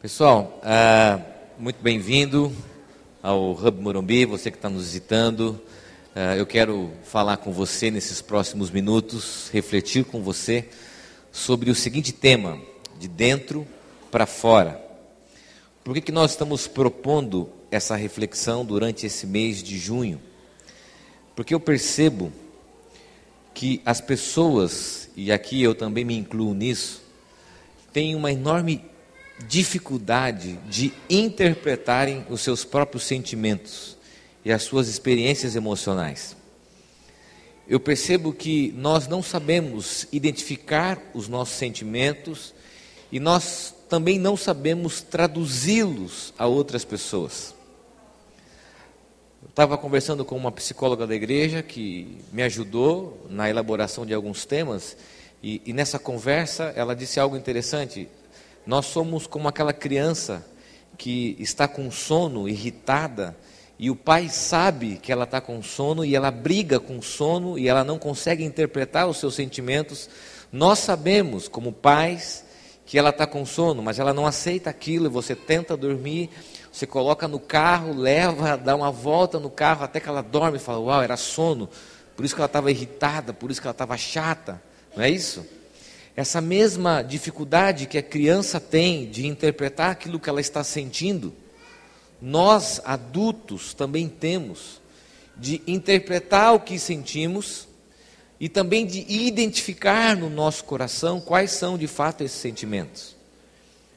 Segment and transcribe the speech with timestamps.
[0.00, 1.20] Pessoal, ah,
[1.58, 2.54] muito bem-vindo
[3.20, 5.60] ao Hub Morumbi, você que está nos visitando.
[6.14, 10.68] Ah, eu quero falar com você nesses próximos minutos, refletir com você
[11.32, 12.60] sobre o seguinte tema:
[12.96, 13.66] de dentro
[14.08, 14.80] para fora.
[15.82, 20.20] Por que, que nós estamos propondo essa reflexão durante esse mês de junho?
[21.34, 22.32] Porque eu percebo
[23.52, 27.02] que as pessoas, e aqui eu também me incluo nisso,
[27.92, 28.84] têm uma enorme
[29.46, 33.96] dificuldade de interpretarem os seus próprios sentimentos
[34.44, 36.36] e as suas experiências emocionais.
[37.68, 42.54] Eu percebo que nós não sabemos identificar os nossos sentimentos
[43.12, 47.54] e nós também não sabemos traduzi-los a outras pessoas.
[49.42, 54.44] Eu estava conversando com uma psicóloga da igreja que me ajudou na elaboração de alguns
[54.44, 54.96] temas,
[55.42, 58.08] e, e nessa conversa ela disse algo interessante.
[58.68, 60.46] Nós somos como aquela criança
[60.98, 63.34] que está com sono, irritada,
[63.78, 67.66] e o pai sabe que ela está com sono e ela briga com sono e
[67.66, 70.10] ela não consegue interpretar os seus sentimentos.
[70.52, 72.44] Nós sabemos, como pais,
[72.84, 76.28] que ela está com sono, mas ela não aceita aquilo e você tenta dormir,
[76.70, 80.60] você coloca no carro, leva, dá uma volta no carro até que ela dorme e
[80.60, 81.70] fala: Uau, era sono,
[82.14, 84.62] por isso que ela estava irritada, por isso que ela estava chata,
[84.94, 85.56] não é isso?
[86.18, 91.32] Essa mesma dificuldade que a criança tem de interpretar aquilo que ela está sentindo,
[92.20, 94.80] nós adultos também temos
[95.36, 97.68] de interpretar o que sentimos
[98.40, 103.14] e também de identificar no nosso coração quais são de fato esses sentimentos.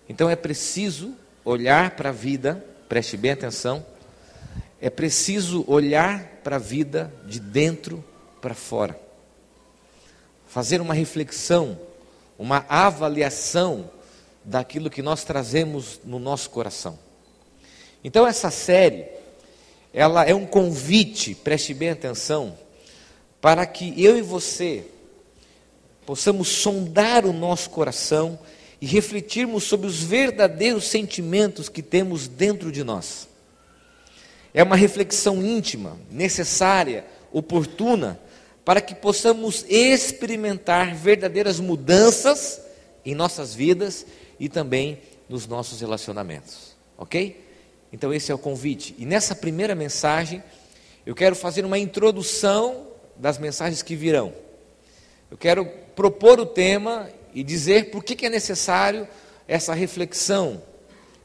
[0.08, 3.83] Então é preciso olhar para a vida, preste bem atenção,
[4.80, 8.06] é preciso olhar para a vida de dentro
[8.39, 8.95] para fora.
[10.45, 11.89] Fazer uma reflexão
[12.42, 13.88] uma avaliação
[14.44, 16.97] daquilo que nós trazemos no nosso coração.
[18.03, 19.06] Então essa série,
[19.94, 22.58] ela é um convite, preste bem atenção,
[23.40, 24.88] para que eu e você
[26.03, 28.40] possamos sondar o nosso coração
[28.81, 33.28] e refletirmos sobre os verdadeiros sentimentos que temos dentro de nós.
[34.52, 38.19] É uma reflexão íntima, necessária, oportuna,
[38.63, 42.61] para que possamos experimentar verdadeiras mudanças
[43.03, 44.05] em nossas vidas
[44.39, 46.75] e também nos nossos relacionamentos.
[46.97, 47.44] Ok?
[47.91, 48.95] Então, esse é o convite.
[48.97, 50.44] E nessa primeira mensagem,
[51.05, 54.33] eu quero fazer uma introdução das mensagens que virão.
[55.29, 59.07] Eu quero propor o tema e dizer por que, que é necessário
[59.47, 60.61] essa reflexão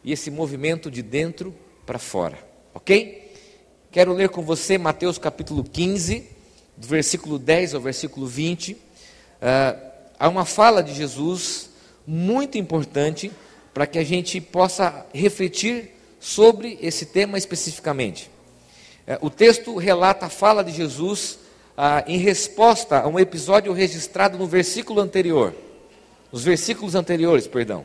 [0.03, 1.55] e esse movimento de dentro
[1.85, 2.39] para fora.
[2.73, 3.33] Ok?
[3.91, 6.36] Quero ler com você Mateus capítulo 15
[6.77, 8.79] do versículo 10 ao versículo 20, uh,
[9.41, 9.77] ah,
[10.19, 11.71] há uma fala de Jesus
[12.07, 13.33] muito importante
[13.73, 18.31] para que a gente possa refletir sobre esse tema especificamente.
[19.07, 21.39] Uh, o texto relata a fala de Jesus
[21.77, 25.55] uh, em resposta a um episódio registrado no versículo anterior,
[26.31, 27.85] nos versículos anteriores, perdão.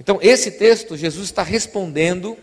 [0.00, 2.36] Então, esse texto, Jesus está respondendo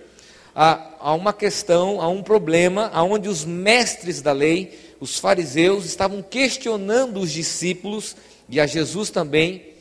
[0.55, 6.21] a, a uma questão, a um problema, aonde os mestres da lei os fariseus estavam
[6.21, 8.15] questionando os discípulos
[8.47, 9.73] e a Jesus também.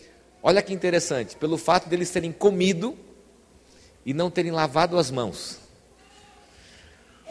[0.43, 2.97] Olha que interessante, pelo fato deles terem comido
[4.05, 5.59] e não terem lavado as mãos.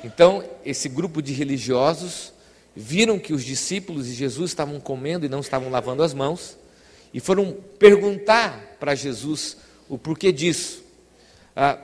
[0.04, 2.32] Então, esse grupo de religiosos
[2.76, 6.60] viram que os discípulos e Jesus estavam comendo e não estavam lavando as mãos
[7.12, 9.58] e foram perguntar para Jesus
[9.90, 10.84] o porquê disso.
[11.56, 11.80] Ah,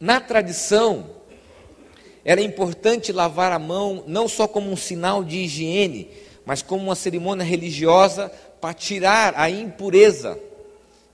[0.00, 1.08] na tradição,
[2.24, 6.08] era importante lavar a mão não só como um sinal de higiene,
[6.44, 10.38] mas como uma cerimônia religiosa para tirar a impureza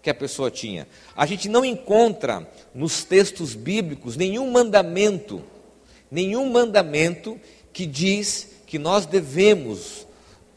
[0.02, 0.86] que a pessoa tinha.
[1.16, 5.42] A gente não encontra nos textos bíblicos nenhum mandamento,
[6.10, 7.38] nenhum mandamento
[7.72, 10.06] que diz que nós devemos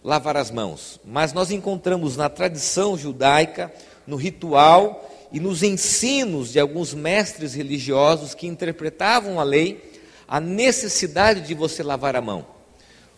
[0.04, 3.72] lavar as mãos, mas nós encontramos na tradição judaica,
[4.06, 9.91] no ritual e nos ensinos de alguns mestres religiosos que interpretavam a lei
[10.32, 12.48] a necessidade de você lavar a mão.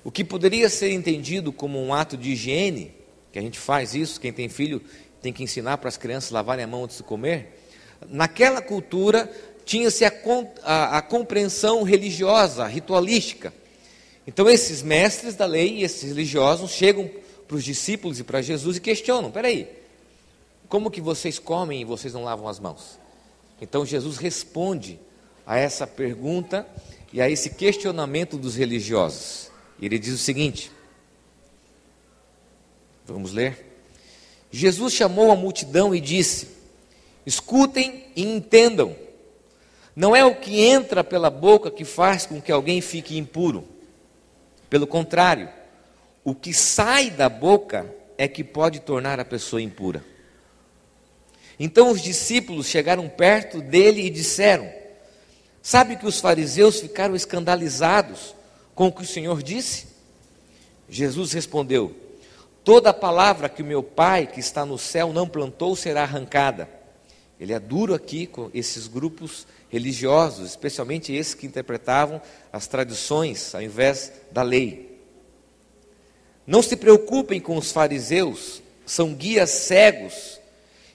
[0.04, 2.92] O que poderia ser entendido como um ato de higiene,
[3.32, 4.82] que a gente faz isso, quem tem filho
[5.22, 7.68] tem que ensinar para as crianças lavarem a mão antes de comer.
[8.10, 9.32] Naquela cultura
[9.64, 10.12] tinha-se a,
[10.64, 13.54] a, a compreensão religiosa, ritualística.
[14.26, 17.08] Então esses mestres da lei e esses religiosos chegam
[17.48, 19.70] para os discípulos e para Jesus e questionam: peraí,
[20.68, 22.98] como que vocês comem e vocês não lavam as mãos?
[23.62, 25.00] Então Jesus responde
[25.46, 26.66] a essa pergunta
[27.14, 29.52] e a esse questionamento dos religiosos.
[29.80, 30.72] Ele diz o seguinte:
[33.06, 33.72] Vamos ler?
[34.52, 36.48] Jesus chamou a multidão e disse:
[37.24, 38.96] Escutem e entendam.
[39.96, 43.64] Não é o que entra pela boca que faz com que alguém fique impuro.
[44.68, 45.48] Pelo contrário,
[46.24, 47.86] o que sai da boca
[48.18, 50.04] é que pode tornar a pessoa impura.
[51.60, 54.68] Então os discípulos chegaram perto dele e disseram:
[55.66, 58.36] Sabe que os fariseus ficaram escandalizados
[58.76, 59.88] com o que o Senhor disse?
[60.90, 61.96] Jesus respondeu:
[62.66, 66.70] Toda palavra que o meu Pai que está no céu não plantou será arrancada.
[67.40, 72.22] Ele é duro aqui com esses grupos religiosos, especialmente esses que interpretavam
[72.52, 75.02] as tradições ao invés da lei.
[76.46, 80.42] Não se preocupem com os fariseus, são guias cegos,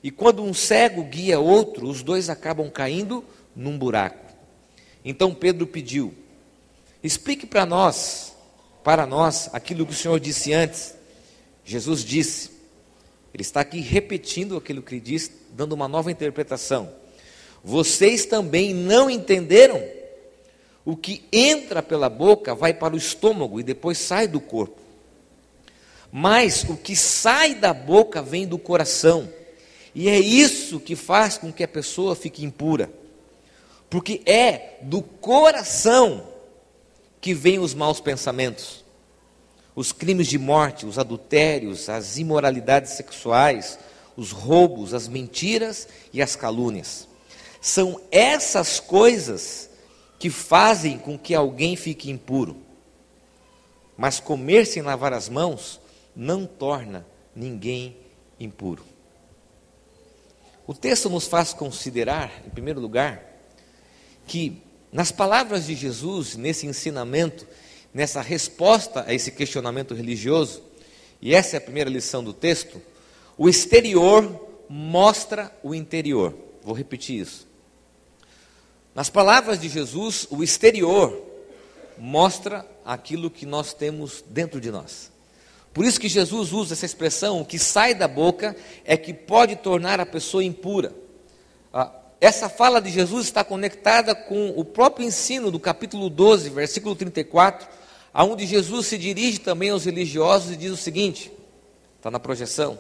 [0.03, 3.25] e quando um cego guia outro, os dois acabam caindo
[3.57, 4.28] num buraco.
[5.05, 6.15] Então Pedro pediu:
[7.03, 8.35] explique para nós,
[8.83, 10.95] para nós, aquilo que o Senhor disse antes.
[11.65, 12.51] Jesus disse,
[13.35, 16.91] ele está aqui repetindo aquilo que ele disse, dando uma nova interpretação.
[17.63, 19.83] Vocês também não entenderam?
[20.85, 24.81] O que entra pela boca vai para o estômago e depois sai do corpo.
[26.11, 29.29] Mas o que sai da boca vem do coração.
[29.95, 32.91] E é isso que faz com que a pessoa fique impura.
[33.91, 36.27] Porque é do coração
[37.21, 38.85] que vêm os maus pensamentos,
[39.75, 43.79] os crimes de morte, os adultérios, as imoralidades sexuais,
[44.17, 47.09] os roubos, as mentiras e as calúnias.
[47.61, 49.71] São essas coisas
[50.19, 52.57] que fazem com que alguém fique impuro.
[53.97, 55.81] Mas comer sem lavar as mãos
[56.15, 57.97] não torna ninguém
[58.39, 58.85] impuro.
[60.67, 63.28] O texto nos faz considerar, em primeiro lugar,
[64.29, 67.47] que nas palavras de Jesus, nesse ensinamento,
[67.93, 70.63] nessa resposta a esse questionamento religioso,
[71.21, 72.81] e essa é a primeira lição do texto,
[73.37, 76.35] o exterior mostra o interior.
[76.63, 77.49] Vou repetir isso.
[78.95, 81.25] Nas palavras de Jesus, o exterior
[81.97, 85.11] mostra aquilo que nós temos dentro de nós.
[85.73, 89.57] Por isso que Jesus usa essa expressão: o que sai da boca é que pode
[89.57, 90.93] tornar a pessoa impura.
[92.21, 97.69] Essa fala de Jesus está conectada com o próprio ensino do capítulo 12, versículo 34,
[98.13, 101.31] aonde Jesus se dirige também aos religiosos e diz o seguinte:
[101.97, 102.79] está na projeção.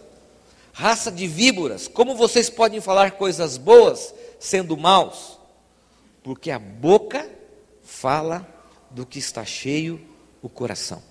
[0.72, 5.38] Raça de víboras, como vocês podem falar coisas boas sendo maus?
[6.28, 7.26] porque a boca
[7.82, 8.46] fala
[8.90, 9.98] do que está cheio
[10.42, 11.02] o coração.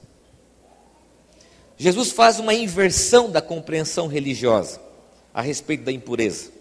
[1.75, 4.79] Jesus faz uma inversão da compreensão religiosa
[5.33, 6.51] a respeito da impureza.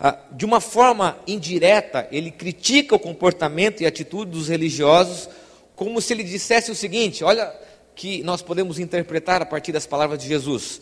[0.00, 5.28] Ah, de uma forma indireta, ele critica o comportamento e atitude dos religiosos,
[5.74, 7.52] como se ele dissesse o seguinte: olha,
[7.96, 10.80] que nós podemos interpretar a partir das palavras de Jesus,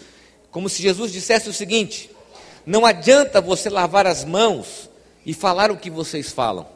[0.51, 2.11] como se Jesus dissesse o seguinte:
[2.67, 4.91] não adianta você lavar as mãos
[5.25, 6.67] e falar o que vocês falam.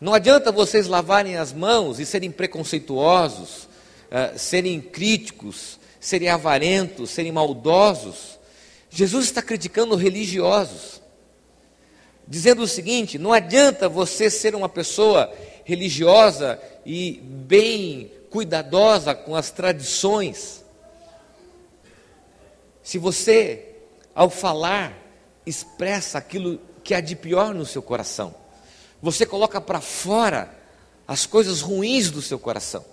[0.00, 7.32] Não adianta vocês lavarem as mãos e serem preconceituosos, uh, serem críticos, serem avarentos, serem
[7.32, 8.37] maldosos.
[8.90, 11.02] Jesus está criticando religiosos,
[12.26, 15.32] dizendo o seguinte: não adianta você ser uma pessoa
[15.64, 20.64] religiosa e bem cuidadosa com as tradições,
[22.82, 23.76] se você,
[24.14, 24.96] ao falar,
[25.44, 28.34] expressa aquilo que há de pior no seu coração.
[29.02, 30.50] Você coloca para fora
[31.06, 32.84] as coisas ruins do seu coração.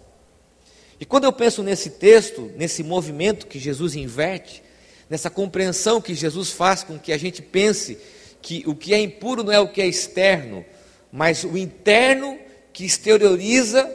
[1.00, 4.64] E quando eu penso nesse texto, nesse movimento que Jesus inverte,
[5.10, 7.98] nessa compreensão que Jesus faz com que a gente pense
[8.42, 10.66] que o que é impuro não é o que é externo,
[11.12, 12.38] mas o interno
[12.72, 13.90] que exterioriza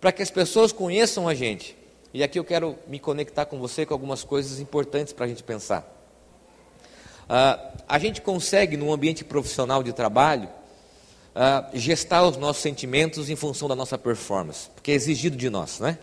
[0.00, 1.76] para que as pessoas conheçam a gente.
[2.12, 5.42] E aqui eu quero me conectar com você com algumas coisas importantes para a gente
[5.42, 5.94] pensar.
[7.24, 10.48] Uh, a gente consegue, no ambiente profissional de trabalho,
[11.34, 15.78] uh, gestar os nossos sentimentos em função da nossa performance, porque é exigido de nós,
[15.80, 15.98] né?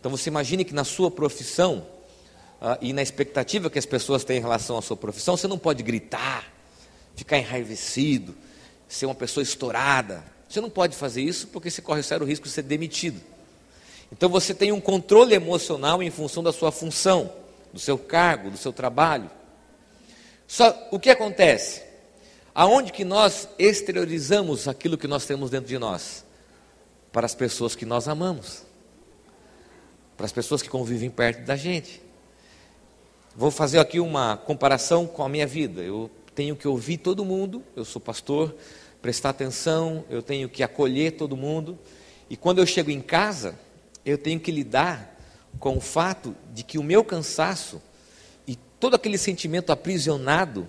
[0.00, 1.86] Então você imagine que na sua profissão
[2.64, 5.58] uh, e na expectativa que as pessoas têm em relação à sua profissão, você não
[5.58, 6.50] pode gritar,
[7.14, 8.34] ficar enraivecido,
[8.88, 10.24] ser uma pessoa estourada.
[10.48, 13.20] Você não pode fazer isso porque você corre o sério risco de ser demitido.
[14.10, 17.30] Então você tem um controle emocional em função da sua função,
[17.72, 19.30] do seu cargo, do seu trabalho.
[20.46, 21.82] Só o que acontece?
[22.54, 26.24] Aonde que nós exteriorizamos aquilo que nós temos dentro de nós?
[27.10, 28.62] Para as pessoas que nós amamos,
[30.16, 32.03] para as pessoas que convivem perto da gente.
[33.36, 35.82] Vou fazer aqui uma comparação com a minha vida.
[35.82, 38.54] Eu tenho que ouvir todo mundo, eu sou pastor,
[39.02, 41.76] prestar atenção, eu tenho que acolher todo mundo.
[42.30, 43.58] E quando eu chego em casa,
[44.06, 45.18] eu tenho que lidar
[45.58, 47.82] com o fato de que o meu cansaço
[48.46, 50.68] e todo aquele sentimento aprisionado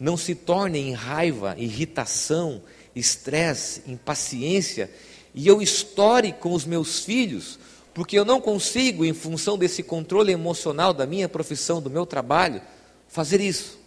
[0.00, 2.62] não se tornem em raiva, irritação,
[2.94, 4.90] estresse, impaciência,
[5.34, 7.58] e eu estoure com os meus filhos,
[7.96, 12.60] porque eu não consigo, em função desse controle emocional da minha profissão, do meu trabalho,
[13.08, 13.78] fazer isso.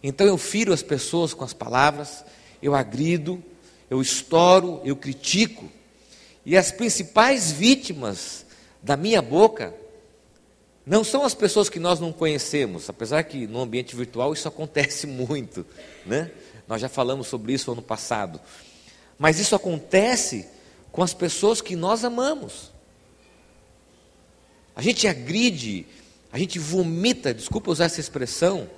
[0.00, 2.24] Então eu firo as pessoas com as palavras,
[2.62, 3.42] eu agrido,
[3.90, 5.68] eu estouro, eu critico,
[6.46, 8.46] e as principais vítimas
[8.80, 9.74] da minha boca
[10.86, 15.08] não são as pessoas que nós não conhecemos, apesar que no ambiente virtual isso acontece
[15.08, 15.66] muito,
[16.06, 16.30] né?
[16.68, 18.40] Nós já falamos sobre isso ano passado.
[19.18, 20.46] Mas isso acontece
[20.92, 22.70] com as pessoas que nós amamos.
[24.74, 25.86] A gente agride,
[26.32, 28.68] a gente vomita, desculpa usar essa expressão,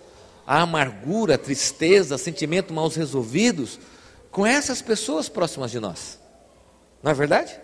[0.46, 3.78] a amargura, a tristeza, sentimento mal resolvidos
[4.30, 6.18] com essas pessoas próximas de nós.
[7.02, 7.58] Não é verdade?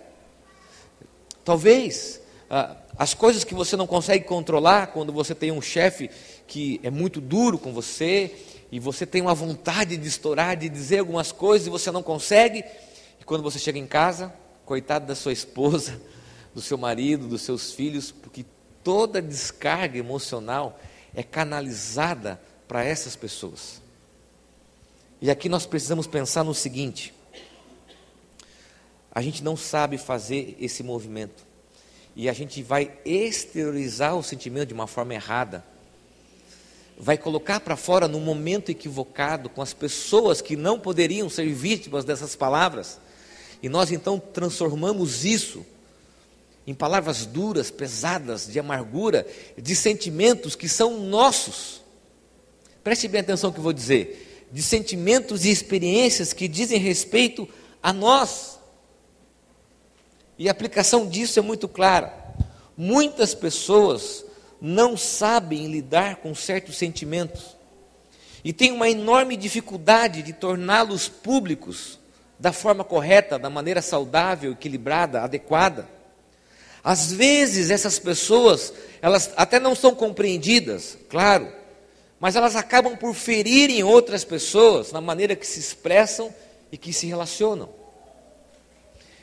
[1.44, 2.20] Talvez
[2.50, 6.10] ah, as coisas que você não consegue controlar quando você tem um chefe
[6.46, 8.34] que é muito duro com você
[8.70, 12.64] e você tem uma vontade de estourar, de dizer algumas coisas e você não consegue,
[13.20, 14.32] e quando você chega em casa,
[14.66, 16.00] coitado da sua esposa,
[16.58, 18.44] do seu marido, dos seus filhos, porque
[18.82, 20.80] toda descarga emocional
[21.14, 23.80] é canalizada para essas pessoas.
[25.22, 27.14] E aqui nós precisamos pensar no seguinte:
[29.12, 31.46] a gente não sabe fazer esse movimento.
[32.16, 35.64] E a gente vai exteriorizar o sentimento de uma forma errada,
[36.98, 42.04] vai colocar para fora no momento equivocado com as pessoas que não poderiam ser vítimas
[42.04, 42.98] dessas palavras,
[43.62, 45.64] e nós então transformamos isso
[46.68, 51.80] em palavras duras, pesadas, de amargura, de sentimentos que são nossos.
[52.84, 54.46] Preste bem atenção no que eu vou dizer.
[54.52, 57.48] De sentimentos e experiências que dizem respeito
[57.82, 58.58] a nós.
[60.36, 62.12] E a aplicação disso é muito clara.
[62.76, 64.22] Muitas pessoas
[64.60, 67.56] não sabem lidar com certos sentimentos
[68.44, 71.98] e têm uma enorme dificuldade de torná-los públicos
[72.38, 75.96] da forma correta, da maneira saudável, equilibrada, adequada.
[76.88, 81.52] Às vezes essas pessoas, elas até não são compreendidas, claro,
[82.18, 86.32] mas elas acabam por ferirem outras pessoas na maneira que se expressam
[86.72, 87.68] e que se relacionam.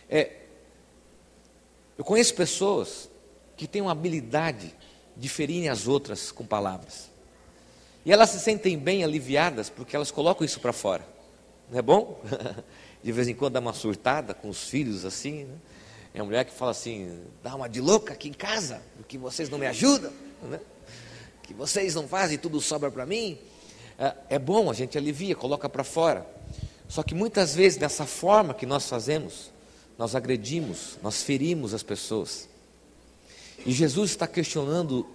[0.07, 0.31] É,
[1.97, 3.09] eu conheço pessoas
[3.57, 4.71] que têm uma habilidade
[5.17, 7.09] de ferirem as outras com palavras.
[8.05, 11.03] E elas se sentem bem aliviadas porque elas colocam isso para fora.
[11.71, 12.21] Não é bom?
[13.03, 15.45] De vez em quando dá uma surtada com os filhos assim.
[15.45, 15.55] Né?
[16.15, 19.49] É uma mulher que fala assim: dá uma de louca aqui em casa, porque vocês
[19.49, 20.61] não me ajudam, né?
[21.43, 23.37] que vocês não fazem, tudo sobra para mim.
[23.99, 26.25] É, é bom, a gente alivia, coloca para fora.
[26.87, 29.51] Só que muitas vezes, dessa forma que nós fazemos,
[29.97, 32.47] nós agredimos, nós ferimos as pessoas.
[33.65, 35.05] E Jesus está questionando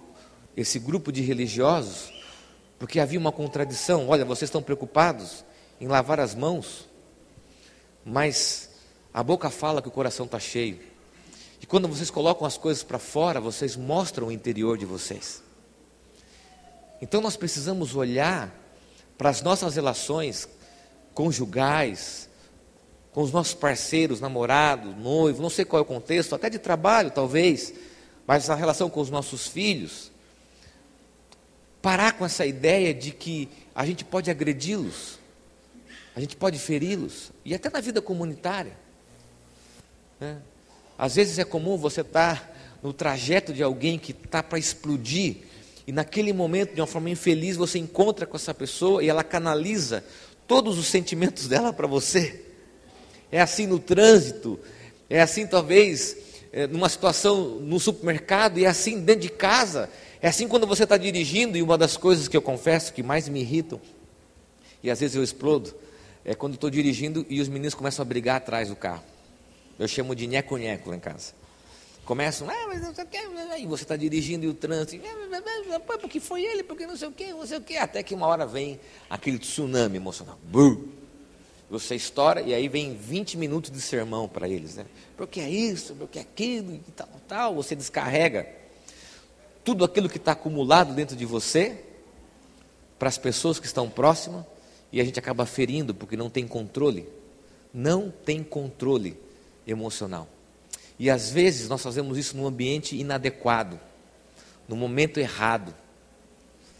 [0.55, 2.13] esse grupo de religiosos,
[2.77, 4.07] porque havia uma contradição.
[4.07, 5.43] Olha, vocês estão preocupados
[5.79, 6.87] em lavar as mãos,
[8.05, 8.69] mas
[9.11, 10.90] a boca fala que o coração está cheio.
[11.61, 15.43] E quando vocês colocam as coisas para fora, vocês mostram o interior de vocês.
[16.99, 18.51] Então nós precisamos olhar
[19.17, 20.49] para as nossas relações
[21.13, 22.27] conjugais,
[23.11, 27.11] com os nossos parceiros, namorados, noivo, não sei qual é o contexto, até de trabalho
[27.11, 27.73] talvez,
[28.25, 30.11] mas na relação com os nossos filhos,
[31.81, 35.19] parar com essa ideia de que a gente pode agredi-los,
[36.15, 38.77] a gente pode feri-los, e até na vida comunitária.
[40.19, 40.41] Né?
[41.01, 42.51] Às vezes é comum você estar tá
[42.83, 45.37] no trajeto de alguém que está para explodir,
[45.87, 50.03] e naquele momento, de uma forma infeliz, você encontra com essa pessoa e ela canaliza
[50.47, 52.51] todos os sentimentos dela para você
[53.31, 54.59] é assim no trânsito,
[55.09, 56.17] é assim talvez
[56.51, 59.89] é, numa situação no supermercado, e é assim dentro de casa,
[60.21, 63.29] é assim quando você está dirigindo, e uma das coisas que eu confesso que mais
[63.29, 63.79] me irritam,
[64.83, 65.73] e às vezes eu explodo,
[66.25, 69.03] é quando estou dirigindo e os meninos começam a brigar atrás do carro.
[69.81, 71.33] Eu chamo de nheco-nheco lá em casa.
[72.05, 73.17] Começam, ah, mas não sei o que,
[73.59, 75.03] e você está dirigindo e o trânsito,
[75.99, 78.27] porque foi ele, porque não sei o que, não sei o que, até que uma
[78.27, 80.37] hora vem aquele tsunami emocional.
[80.43, 80.77] Brrr
[81.71, 84.85] você estoura e aí vem 20 minutos de sermão para eles, né?
[85.15, 87.55] Porque é isso, porque é aquilo, e tal, tal.
[87.55, 88.45] Você descarrega
[89.63, 91.81] tudo aquilo que está acumulado dentro de você
[92.99, 94.45] para as pessoas que estão próximas
[94.91, 97.07] e a gente acaba ferindo porque não tem controle.
[97.73, 99.17] Não tem controle
[99.71, 100.27] emocional.
[100.99, 103.79] E às vezes nós fazemos isso num ambiente inadequado,
[104.67, 105.73] no momento errado.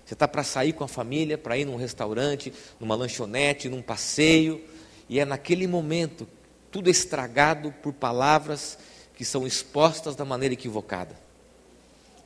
[0.05, 4.63] Você está para sair com a família, para ir num restaurante, numa lanchonete, num passeio,
[5.10, 6.27] e é naquele momento
[6.69, 8.77] tudo estragado por palavras
[9.15, 11.15] que são expostas da maneira equivocada,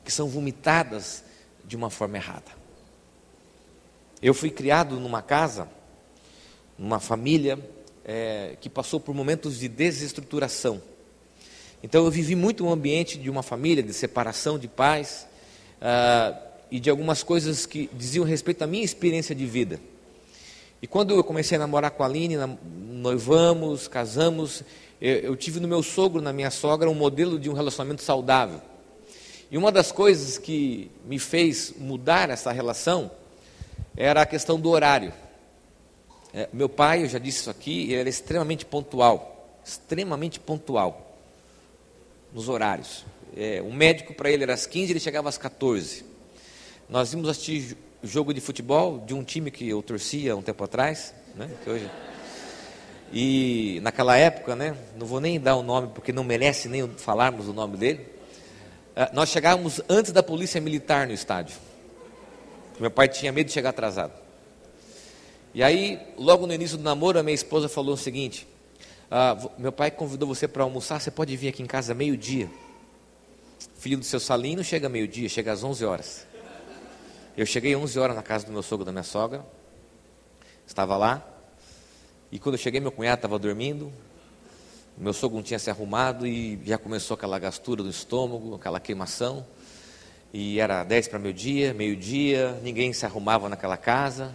[0.04, 1.24] que são vomitadas
[1.64, 2.52] de uma forma errada.
[4.22, 5.68] Eu fui criado numa casa,
[6.78, 7.58] numa família
[8.06, 10.80] é, que passou por momentos de desestruturação.
[11.82, 15.26] Então eu vivi muito um ambiente de uma família, de separação de pais
[15.82, 16.36] uh,
[16.70, 19.80] e de algumas coisas que diziam respeito à minha experiência de vida.
[20.80, 22.36] E quando eu comecei a namorar com a Aline,
[22.72, 24.62] noivamos, casamos,
[25.00, 28.60] eu, eu tive no meu sogro, na minha sogra, um modelo de um relacionamento saudável.
[29.50, 33.10] E uma das coisas que me fez mudar essa relação
[33.96, 35.12] era a questão do horário.
[36.36, 41.18] É, meu pai, eu já disse isso aqui, ele era extremamente pontual, extremamente pontual
[42.30, 43.06] nos horários.
[43.34, 46.04] É, um médico para ele era às 15, ele chegava às 14.
[46.90, 51.14] Nós íamos assistir jogo de futebol de um time que eu torcia um tempo atrás,
[51.34, 51.90] né, que hoje
[53.10, 57.48] e naquela época, né, não vou nem dar o nome porque não merece nem falarmos
[57.48, 58.06] o nome dele.
[58.94, 61.56] É, nós chegávamos antes da polícia militar no estádio.
[62.78, 64.25] Meu pai tinha medo de chegar atrasado.
[65.56, 68.46] E aí, logo no início do namoro, a minha esposa falou o seguinte:
[69.10, 72.50] ah, Meu pai convidou você para almoçar, você pode vir aqui em casa meio-dia.
[73.78, 76.26] Filho do seu Salino chega meio-dia, chega às 11 horas.
[77.34, 79.46] Eu cheguei 11 horas na casa do meu sogro da minha sogra.
[80.66, 81.26] Estava lá.
[82.30, 83.90] E quando eu cheguei, meu cunhado estava dormindo.
[84.94, 89.46] Meu sogro não tinha se arrumado e já começou aquela gastura do estômago, aquela queimação.
[90.34, 94.34] E era 10 para meio-dia, meio-dia, ninguém se arrumava naquela casa.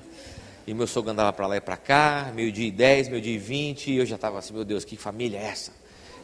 [0.71, 3.91] E meu sogro andava para lá e para cá, meio-dia e 10, meio-dia e 20.
[3.91, 5.73] E eu já estava assim, meu Deus, que família é essa?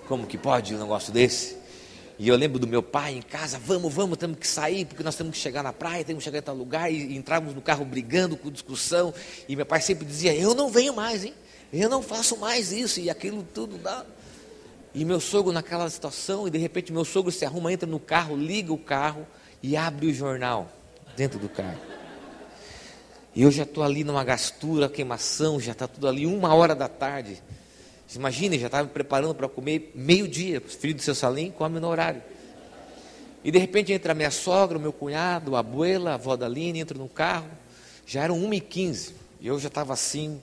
[0.07, 1.57] Como que pode um negócio desse?
[2.17, 5.17] E eu lembro do meu pai em casa, vamos, vamos, temos que sair, porque nós
[5.17, 7.83] temos que chegar na praia, temos que chegar em tal lugar, e entrávamos no carro
[7.83, 9.13] brigando, com discussão,
[9.49, 11.33] e meu pai sempre dizia, eu não venho mais, hein?
[11.73, 14.05] Eu não faço mais isso, e aquilo tudo dá.
[14.95, 18.37] E meu sogro naquela situação, e de repente meu sogro se arruma, entra no carro,
[18.37, 19.27] liga o carro
[19.61, 20.71] e abre o jornal
[21.17, 21.96] dentro do carro.
[23.35, 26.87] E eu já estou ali numa gastura, queimação, já está tudo ali, uma hora da
[26.87, 27.41] tarde.
[28.15, 30.59] Imagine, já estava me preparando para comer meio-dia.
[30.59, 32.21] O filho do seu Salim come no horário.
[33.43, 36.45] E de repente entra a minha sogra, o meu cunhado, a abuela, a avó da
[36.45, 37.49] Aline, entra no carro.
[38.05, 39.13] Já eram 1h15.
[39.39, 40.41] E eu já estava assim,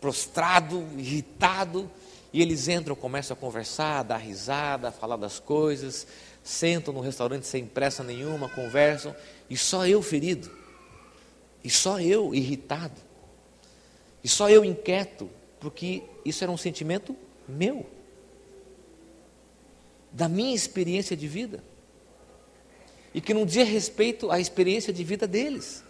[0.00, 1.90] prostrado, irritado.
[2.32, 6.06] E eles entram, começam a conversar, a dar risada, a falar das coisas.
[6.42, 9.14] Sentam no restaurante sem pressa nenhuma, conversam.
[9.50, 10.50] E só eu ferido.
[11.64, 13.00] E só eu irritado.
[14.22, 15.28] E só eu inquieto
[15.64, 17.16] porque isso era um sentimento
[17.48, 17.86] meu,
[20.12, 21.64] da minha experiência de vida,
[23.14, 25.82] e que não dizia respeito à experiência de vida deles,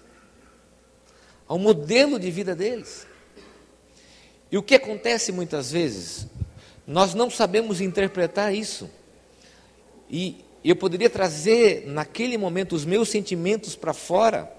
[1.48, 3.04] ao modelo de vida deles.
[4.50, 6.28] E o que acontece muitas vezes,
[6.86, 8.88] nós não sabemos interpretar isso,
[10.08, 14.53] e eu poderia trazer naquele momento os meus sentimentos para fora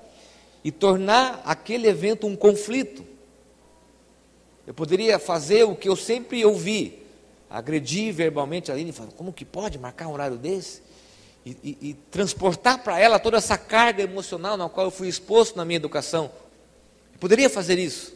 [0.65, 3.06] e tornar aquele evento um conflito.
[4.65, 7.04] Eu poderia fazer o que eu sempre ouvi,
[7.47, 10.82] agredir verbalmente a Aline, falar, como que pode marcar um horário desse?
[11.45, 15.56] E, e, e transportar para ela toda essa carga emocional na qual eu fui exposto
[15.56, 16.32] na minha educação.
[17.13, 18.15] Eu poderia fazer isso,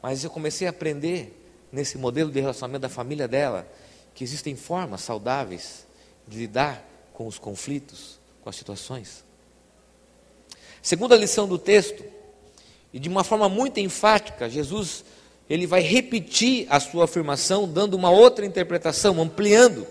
[0.00, 3.66] mas eu comecei a aprender nesse modelo de relacionamento da família dela
[4.14, 5.84] que existem formas saudáveis
[6.24, 9.26] de lidar com os conflitos, com as situações.
[10.82, 12.04] Segunda lição do texto,
[12.92, 15.04] e de uma forma muito enfática, Jesus
[15.48, 19.86] ele vai repetir a sua afirmação, dando uma outra interpretação, ampliando,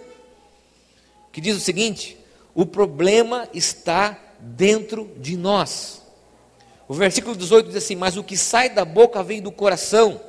[1.32, 2.18] que diz o seguinte:
[2.54, 6.02] o problema está dentro de nós.
[6.88, 10.22] O versículo 18 diz assim: Mas o que sai da boca vem do coração,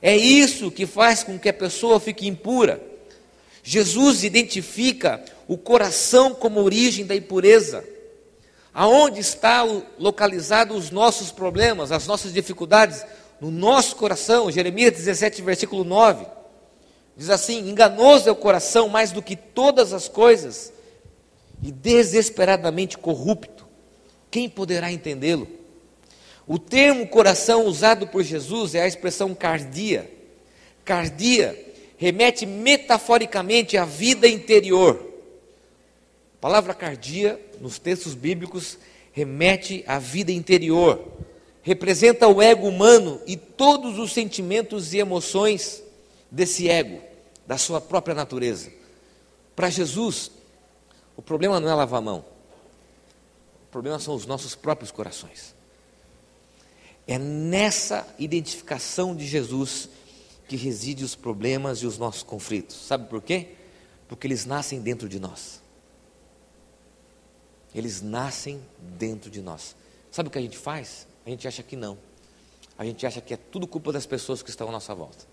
[0.00, 2.82] é isso que faz com que a pessoa fique impura.
[3.62, 7.84] Jesus identifica o coração como origem da impureza.
[8.72, 9.62] Aonde está
[9.98, 13.04] localizado os nossos problemas, as nossas dificuldades?
[13.40, 16.26] no nosso coração, Jeremias 17, versículo 9,
[17.16, 20.72] diz assim: Enganoso é o coração mais do que todas as coisas,
[21.62, 23.66] e desesperadamente corrupto,
[24.30, 25.48] quem poderá entendê-lo?
[26.46, 30.10] O termo coração usado por Jesus é a expressão cardia.
[30.84, 31.56] Cardia
[31.96, 35.09] remete metaforicamente à vida interior.
[36.40, 38.78] A palavra cardia, nos textos bíblicos,
[39.12, 41.20] remete à vida interior
[41.62, 45.82] representa o ego humano e todos os sentimentos e emoções
[46.30, 47.00] desse ego,
[47.46, 48.72] da sua própria natureza.
[49.54, 50.30] Para Jesus,
[51.16, 52.24] o problema não é lavar a mão,
[53.64, 55.54] o problema são os nossos próprios corações.
[57.06, 59.88] É nessa identificação de Jesus
[60.48, 62.76] que reside os problemas e os nossos conflitos.
[62.86, 63.48] Sabe por quê?
[64.08, 65.59] Porque eles nascem dentro de nós.
[67.74, 68.60] Eles nascem
[68.98, 69.76] dentro de nós.
[70.10, 71.06] Sabe o que a gente faz?
[71.24, 71.96] A gente acha que não.
[72.76, 75.24] A gente acha que é tudo culpa das pessoas que estão à nossa volta.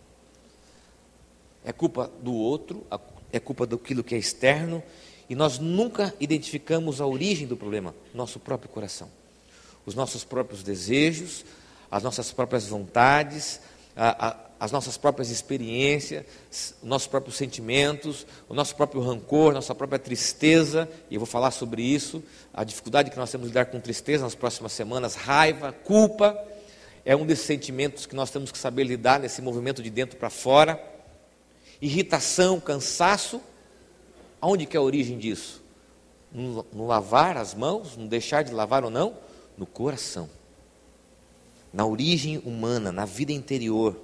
[1.64, 2.86] É culpa do outro,
[3.32, 4.84] é culpa daquilo que é externo,
[5.30, 9.10] e nós nunca identificamos a origem do problema, nosso próprio coração.
[9.86, 11.44] Os nossos próprios desejos,
[11.90, 13.60] as nossas próprias vontades,
[13.96, 19.76] a, a, as nossas próprias experiências, os nossos próprios sentimentos, o nosso próprio rancor, nossa
[19.76, 23.66] própria tristeza, e eu vou falar sobre isso, a dificuldade que nós temos de lidar
[23.68, 26.38] com tristeza nas próximas semanas, raiva, culpa,
[27.06, 30.30] é um desses sentimentos que nós temos que saber lidar nesse movimento de dentro para
[30.30, 30.82] fora,
[31.82, 33.42] irritação, cansaço,
[34.42, 35.64] aonde que é a origem disso?
[36.32, 39.16] No, no lavar as mãos, no deixar de lavar ou não?
[39.58, 40.30] No coração
[41.78, 43.96] na origem humana, na vida interior.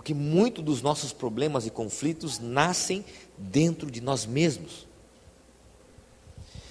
[0.00, 3.04] Porque muito dos nossos problemas e conflitos nascem
[3.36, 4.86] dentro de nós mesmos.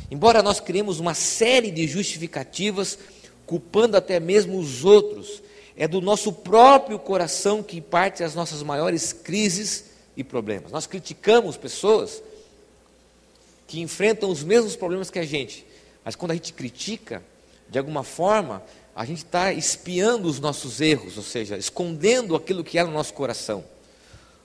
[0.10, 2.98] Embora nós criemos uma série de justificativas,
[3.46, 5.44] culpando até mesmo os outros,
[5.78, 10.72] é do nosso próprio coração que parte as nossas maiores crises e problemas.
[10.72, 12.24] Nós criticamos pessoas
[13.68, 15.64] que enfrentam os mesmos problemas que a gente,
[16.04, 17.22] mas quando a gente critica,
[17.70, 18.64] de alguma forma,
[19.00, 23.14] a gente está espiando os nossos erros, ou seja, escondendo aquilo que é no nosso
[23.14, 23.64] coração.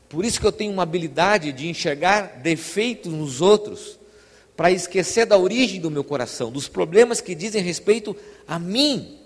[0.08, 3.98] Por isso que eu tenho uma habilidade de enxergar defeitos nos outros,
[4.56, 9.18] para esquecer da origem do meu coração, dos problemas que dizem respeito a mim,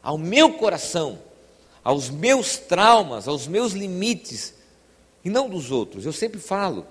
[0.00, 1.18] ao meu coração,
[1.82, 4.54] aos meus traumas, aos meus limites,
[5.24, 6.06] e não dos outros.
[6.06, 6.86] Eu sempre falo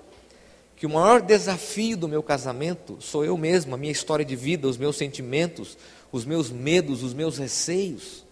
[0.76, 4.68] que o maior desafio do meu casamento sou eu mesmo, a minha história de vida,
[4.68, 5.78] os meus sentimentos,
[6.12, 8.24] os meus medos, os meus receios,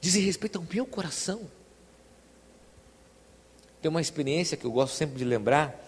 [0.00, 1.42] dizem respeito ao meu coração.
[3.80, 5.84] Tem uma experiência que eu gosto sempre de lembrar.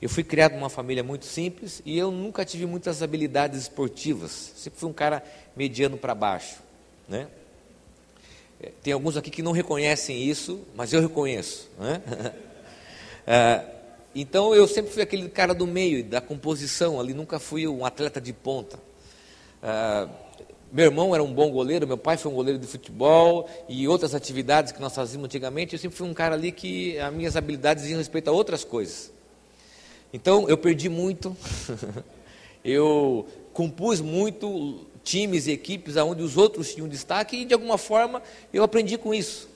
[0.00, 4.52] Eu fui criado numa família muito simples e eu nunca tive muitas habilidades esportivas.
[4.56, 5.24] Sempre fui um cara
[5.56, 6.56] mediano para baixo,
[7.08, 7.28] né?
[8.60, 11.68] É, tem alguns aqui que não reconhecem isso, mas eu reconheço.
[11.78, 12.02] Né?
[13.26, 13.64] é,
[14.14, 18.20] então eu sempre fui aquele cara do meio, da composição ali, nunca fui um atleta
[18.20, 18.78] de ponta.
[19.62, 20.08] Ah,
[20.72, 24.14] meu irmão era um bom goleiro, meu pai foi um goleiro de futebol e outras
[24.14, 25.74] atividades que nós fazíamos antigamente.
[25.74, 29.12] Eu sempre fui um cara ali que as minhas habilidades diziam respeito a outras coisas.
[30.14, 31.36] Então eu perdi muito,
[32.64, 38.22] eu compus muito times e equipes onde os outros tinham destaque e de alguma forma
[38.50, 39.51] eu aprendi com isso.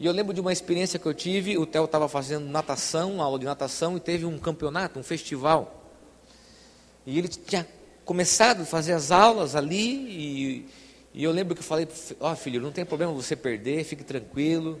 [0.00, 3.38] E eu lembro de uma experiência que eu tive, o Theo estava fazendo natação, aula
[3.38, 5.84] de natação, e teve um campeonato, um festival.
[7.04, 7.68] E ele tinha
[8.02, 10.66] começado a fazer as aulas ali, e,
[11.12, 11.86] e eu lembro que eu falei,
[12.18, 14.80] ó oh, filho, não tem problema você perder, fique tranquilo,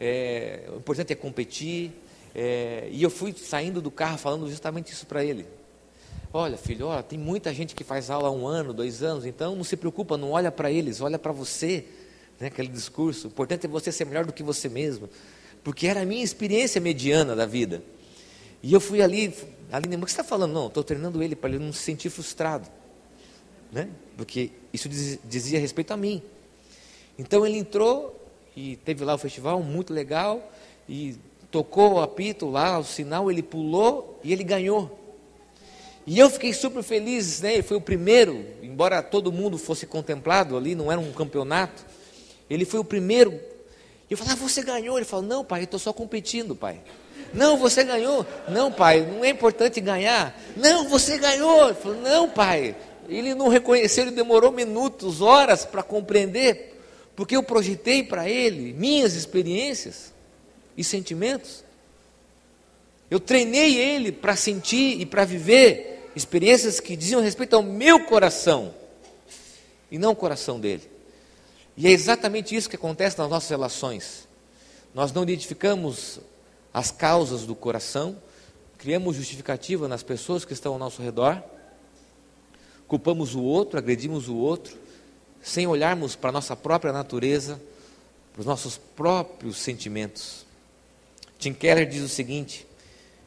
[0.00, 1.92] é, o importante é competir.
[2.34, 5.46] É, e eu fui saindo do carro falando justamente isso para ele.
[6.32, 9.54] Olha, filho, olha, tem muita gente que faz aula há um ano, dois anos, então
[9.54, 11.84] não se preocupa, não olha para eles, olha para você
[12.40, 13.28] né, aquele discurso.
[13.28, 15.08] O importante é você ser melhor do que você mesmo,
[15.62, 17.82] porque era a minha experiência mediana da vida.
[18.62, 19.34] E eu fui ali,
[19.70, 20.52] ali, o que você está falando?
[20.52, 22.68] Não, estou treinando ele para ele não se sentir frustrado,
[23.70, 23.88] né?
[24.16, 26.22] Porque isso diz, dizia respeito a mim.
[27.18, 28.20] Então ele entrou
[28.56, 30.52] e teve lá o festival muito legal
[30.88, 31.16] e
[31.50, 35.00] tocou o apito lá, o sinal, ele pulou e ele ganhou.
[36.06, 37.54] E eu fiquei super feliz, né?
[37.54, 41.84] Ele foi o primeiro, embora todo mundo fosse contemplado ali, não era um campeonato.
[42.54, 43.38] Ele foi o primeiro.
[44.08, 44.96] Eu falei, ah, você ganhou.
[44.96, 46.80] Ele falou, não, pai, eu estou só competindo, pai.
[47.32, 48.24] Não, você ganhou.
[48.48, 50.40] Não, pai, não é importante ganhar.
[50.56, 51.66] Não, você ganhou.
[51.66, 52.76] Ele falou, não, pai.
[53.08, 56.80] Ele não reconheceu, ele demorou minutos, horas para compreender,
[57.14, 60.12] porque eu projetei para ele minhas experiências
[60.76, 61.64] e sentimentos.
[63.10, 68.74] Eu treinei ele para sentir e para viver experiências que diziam respeito ao meu coração
[69.90, 70.93] e não o coração dele.
[71.76, 74.28] E é exatamente isso que acontece nas nossas relações.
[74.94, 76.20] Nós não identificamos
[76.72, 78.16] as causas do coração,
[78.78, 81.42] criamos justificativa nas pessoas que estão ao nosso redor,
[82.86, 84.76] culpamos o outro, agredimos o outro,
[85.42, 87.60] sem olharmos para a nossa própria natureza,
[88.32, 90.46] para os nossos próprios sentimentos.
[91.38, 92.66] Tim Keller diz o seguinte: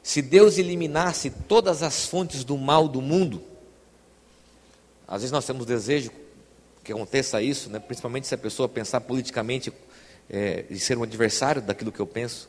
[0.01, 3.41] se Deus eliminasse todas as fontes do mal do mundo,
[5.07, 6.11] às vezes nós temos desejo
[6.87, 7.79] que aconteça isso, né?
[7.79, 9.73] principalmente se a pessoa pensar politicamente
[10.29, 12.47] é, e ser um adversário daquilo que eu penso.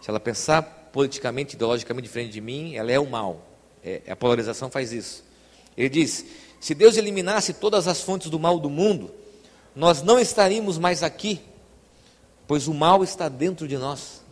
[0.00, 3.44] Se ela pensar politicamente, ideologicamente diferente de mim, ela é o mal.
[3.84, 5.24] É, a polarização faz isso.
[5.76, 6.24] Ele diz:
[6.60, 9.12] se Deus eliminasse todas as fontes do mal do mundo,
[9.74, 11.40] nós não estaríamos mais aqui,
[12.46, 14.22] pois o mal está dentro de nós.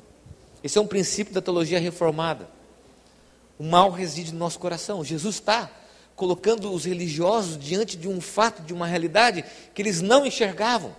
[0.62, 2.48] Esse é um princípio da teologia reformada.
[3.58, 5.04] O mal reside no nosso coração.
[5.04, 5.68] Jesus está
[6.20, 10.94] colocando os religiosos diante de um fato, de uma realidade que eles não enxergavam.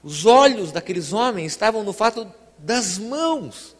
[0.00, 3.74] Os olhos daqueles homens estavam no fato das mãos.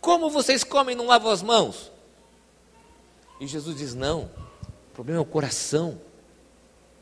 [0.00, 1.92] Como vocês comem e não lavam as mãos?
[3.38, 4.28] E Jesus diz: Não,
[4.88, 6.00] o problema é o coração.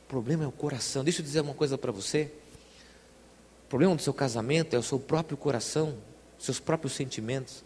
[0.05, 1.03] O problema é o coração.
[1.03, 2.31] Deixa eu dizer uma coisa para você.
[3.65, 5.97] O problema do seu casamento é o seu próprio coração,
[6.39, 7.65] seus próprios sentimentos.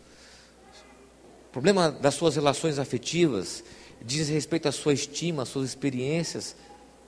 [1.49, 3.65] O problema das suas relações afetivas
[4.07, 6.55] diz respeito à sua estima, às suas experiências,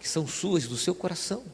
[0.01, 1.45] que são suas, do seu coração.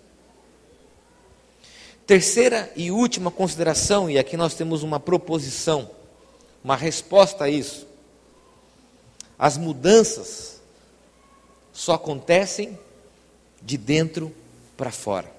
[2.06, 5.90] Terceira e última consideração, e aqui nós temos uma proposição,
[6.62, 7.86] uma resposta a isso.
[9.38, 10.62] As mudanças
[11.72, 12.78] só acontecem
[13.60, 14.34] de dentro
[14.76, 15.30] para fora.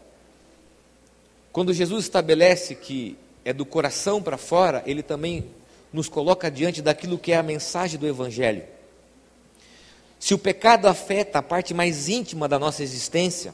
[1.52, 5.50] Quando Jesus estabelece que é do coração para fora, ele também
[5.92, 8.75] nos coloca diante daquilo que é a mensagem do Evangelho.
[10.26, 13.54] Se o pecado afeta a parte mais íntima da nossa existência,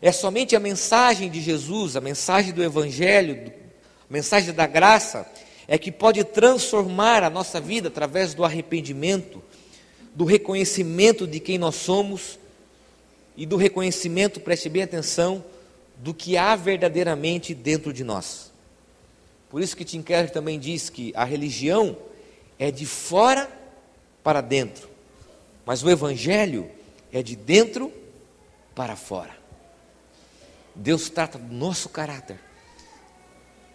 [0.00, 3.52] é somente a mensagem de Jesus, a mensagem do Evangelho,
[4.08, 5.30] a mensagem da graça,
[5.68, 9.42] é que pode transformar a nossa vida através do arrependimento,
[10.14, 12.38] do reconhecimento de quem nós somos
[13.36, 15.44] e do reconhecimento, preste bem atenção,
[15.98, 18.50] do que há verdadeiramente dentro de nós.
[19.50, 21.98] Por isso que Tim Keller também diz que a religião
[22.58, 23.46] é de fora
[24.24, 24.88] para dentro,
[25.64, 26.70] mas o Evangelho
[27.12, 27.92] é de dentro
[28.74, 29.36] para fora.
[30.74, 32.40] Deus trata do nosso caráter,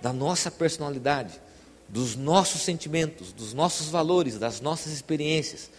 [0.01, 1.39] da nossa personalidade,
[1.87, 5.69] dos nossos sentimentos, dos nossos valores, das nossas experiências,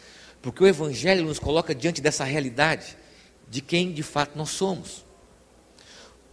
[0.40, 2.97] porque o Evangelho nos coloca diante dessa realidade
[3.49, 5.05] de quem de fato nós somos.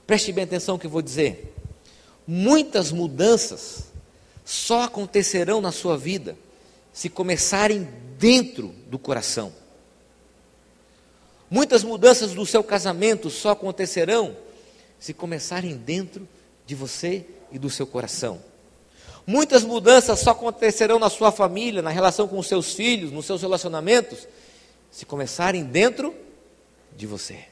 [0.06, 1.56] Preste bem atenção no que eu vou dizer.
[2.28, 3.86] Muitas mudanças
[4.46, 6.38] só acontecerão na sua vida
[6.92, 7.88] se começarem
[8.20, 9.52] dentro do coração.
[11.54, 14.36] Muitas mudanças do seu casamento só acontecerão
[14.98, 16.28] se começarem dentro
[16.66, 18.42] de você e do seu coração.
[19.24, 23.44] Muitas mudanças só acontecerão na sua família, na relação com os seus filhos, nos seus
[23.44, 24.28] relacionamentos,
[24.90, 26.16] se começarem dentro
[26.98, 27.46] de você.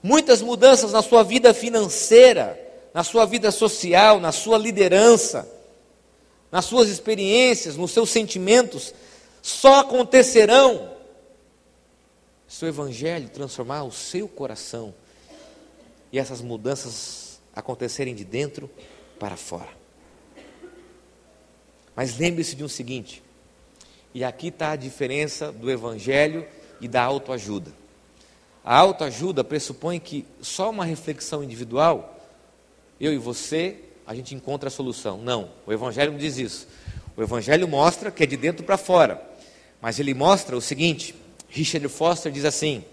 [0.00, 2.56] Muitas mudanças na sua vida financeira,
[2.94, 5.50] na sua vida social, na sua liderança,
[6.48, 8.94] nas suas experiências, nos seus sentimentos,
[9.42, 10.96] só acontecerão
[12.48, 14.94] se o Evangelho transformar o seu coração
[16.10, 18.70] e essas mudanças acontecerem de dentro
[19.20, 19.68] para fora.
[21.94, 23.22] Mas lembre-se de um seguinte,
[24.14, 26.46] e aqui está a diferença do Evangelho
[26.80, 27.72] e da autoajuda.
[28.64, 32.18] A autoajuda pressupõe que só uma reflexão individual,
[33.00, 35.18] eu e você, a gente encontra a solução.
[35.18, 36.66] Não, o Evangelho não diz isso.
[37.16, 39.22] O Evangelho mostra que é de dentro para fora.
[39.82, 41.14] Mas ele mostra o seguinte:
[41.48, 42.84] Richard Foster diz assim: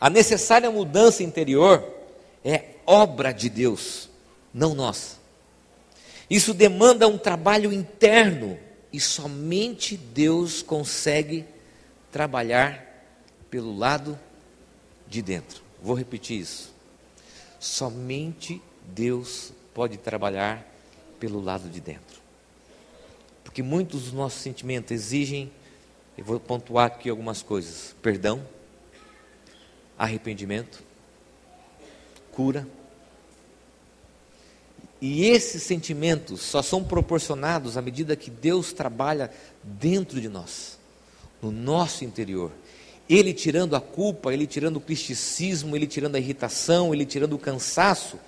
[0.00, 1.84] a necessária mudança interior
[2.44, 4.08] é obra de Deus,
[4.52, 5.16] não nossa.
[6.28, 8.58] Isso demanda um trabalho interno
[8.92, 11.44] e somente Deus consegue
[12.10, 12.84] trabalhar
[13.50, 14.18] pelo lado
[15.08, 15.62] de dentro.
[15.82, 16.72] Vou repetir isso.
[17.60, 20.66] Somente Deus pode trabalhar
[21.18, 22.20] pelo lado de dentro.
[23.42, 25.50] Porque muitos dos nossos sentimentos exigem,
[26.16, 28.46] eu vou pontuar aqui algumas coisas: perdão,
[29.98, 30.82] arrependimento,
[32.32, 32.66] cura.
[35.00, 39.30] E esses sentimentos só são proporcionados à medida que Deus trabalha
[39.62, 40.78] dentro de nós,
[41.42, 42.50] no nosso interior.
[43.06, 47.38] Ele tirando a culpa, ele tirando o criticismo, ele tirando a irritação, ele tirando o
[47.38, 48.18] cansaço,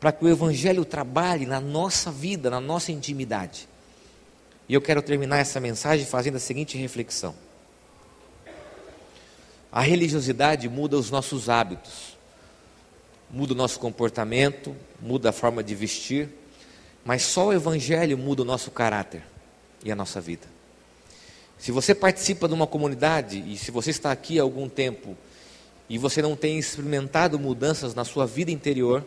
[0.00, 3.68] para que o Evangelho trabalhe na nossa vida, na nossa intimidade.
[4.68, 7.34] E eu quero terminar essa mensagem fazendo a seguinte reflexão:
[9.70, 12.16] a religiosidade muda os nossos hábitos,
[13.30, 16.28] muda o nosso comportamento, muda a forma de vestir,
[17.04, 19.22] mas só o Evangelho muda o nosso caráter
[19.84, 20.46] e a nossa vida.
[21.58, 25.16] Se você participa de uma comunidade e se você está aqui há algum tempo
[25.88, 29.04] e você não tem experimentado mudanças na sua vida interior,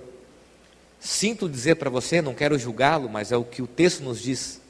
[0.99, 4.61] sinto dizer para você, não quero julgá-lo, mas é o que o texto nos diz,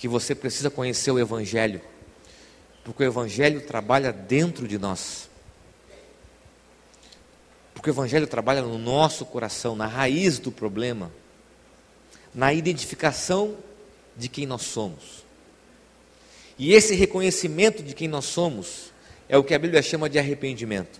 [0.00, 1.78] que você precisa conhecer o Evangelho,
[2.82, 5.28] porque o Evangelho trabalha dentro de nós.
[7.74, 11.12] Porque o Evangelho trabalha no nosso coração, na raiz do problema,
[12.34, 13.58] na identificação
[14.16, 15.22] de quem nós somos.
[16.58, 18.94] E esse reconhecimento de quem nós somos
[19.28, 20.98] é o que a Bíblia chama de arrependimento.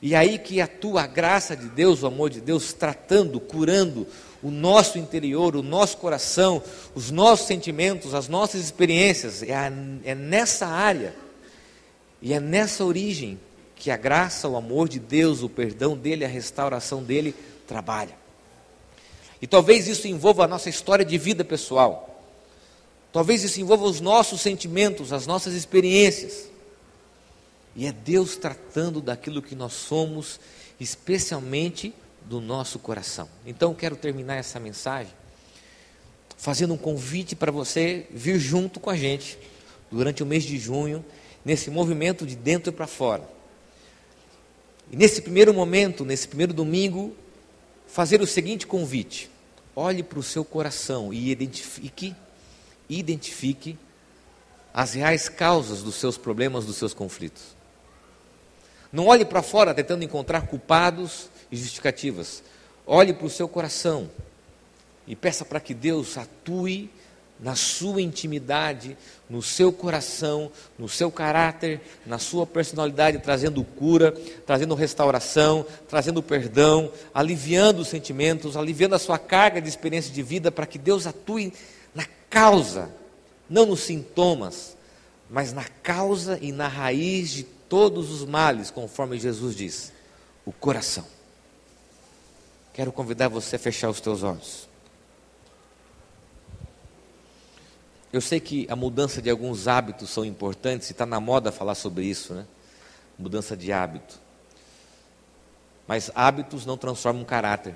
[0.00, 4.06] E aí que atua a graça de Deus, o amor de Deus, tratando, curando
[4.42, 6.62] o nosso interior, o nosso coração,
[6.94, 9.42] os nossos sentimentos, as nossas experiências.
[9.42, 9.72] É, a,
[10.04, 11.14] é nessa área
[12.20, 13.38] E é nessa origem
[13.74, 17.34] que a graça, o amor de Deus, o perdão dele, a restauração dele
[17.66, 18.16] trabalha.
[19.40, 22.22] E talvez isso envolva a nossa história de vida pessoal.
[23.12, 26.48] Talvez isso envolva os nossos sentimentos, as nossas experiências.
[27.76, 30.40] E é Deus tratando daquilo que nós somos,
[30.80, 33.28] especialmente do nosso coração.
[33.46, 35.12] Então, quero terminar essa mensagem
[36.36, 39.38] fazendo um convite para você vir junto com a gente
[39.90, 41.04] durante o mês de junho,
[41.44, 43.28] nesse movimento de dentro para fora.
[44.90, 47.14] E nesse primeiro momento, nesse primeiro domingo,
[47.86, 49.30] fazer o seguinte convite:
[49.74, 52.14] olhe para o seu coração e identifique,
[52.88, 53.78] identifique
[54.72, 57.55] as reais causas dos seus problemas, dos seus conflitos.
[58.96, 62.42] Não olhe para fora tentando encontrar culpados e justificativas.
[62.86, 64.08] Olhe para o seu coração
[65.06, 66.88] e peça para que Deus atue
[67.38, 68.96] na sua intimidade,
[69.28, 74.12] no seu coração, no seu caráter, na sua personalidade, trazendo cura,
[74.46, 80.50] trazendo restauração, trazendo perdão, aliviando os sentimentos, aliviando a sua carga de experiência de vida,
[80.50, 81.52] para que Deus atue
[81.94, 82.88] na causa,
[83.46, 84.74] não nos sintomas,
[85.28, 89.92] mas na causa e na raiz de todos os males, conforme Jesus diz:
[90.44, 91.06] o coração.
[92.72, 94.68] Quero convidar você a fechar os teus olhos.
[98.12, 101.74] Eu sei que a mudança de alguns hábitos são importantes, e está na moda falar
[101.74, 102.46] sobre isso, né?
[103.18, 104.20] Mudança de hábito.
[105.86, 107.74] Mas hábitos não transformam caráter.